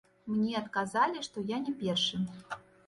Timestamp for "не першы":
1.69-2.25